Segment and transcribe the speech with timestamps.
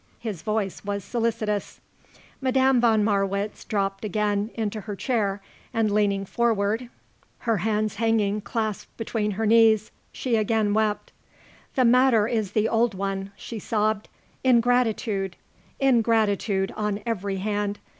[0.17, 1.79] His voice was solicitous.
[2.41, 5.43] Madame von Marwitz dropped again into her chair
[5.75, 6.89] and leaning forward,
[7.41, 11.11] her hands hanging clasped between her knees, she again wept.
[11.75, 14.09] "The matter is the old one," she sobbed.
[14.43, 15.35] "Ingratitude!
[15.79, 17.77] Ingratitude on every hand!